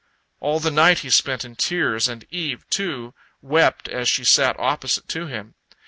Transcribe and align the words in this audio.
All 0.39 0.59
the 0.59 0.71
night 0.71 0.97
he 1.01 1.11
spent 1.11 1.45
in 1.45 1.55
tears, 1.55 2.07
and 2.07 2.25
Eve, 2.31 2.65
too, 2.71 3.13
wept 3.39 3.87
as 3.87 4.09
she 4.09 4.23
sat 4.23 4.55
opposite 4.57 5.07
to 5.09 5.27
him. 5.27 5.53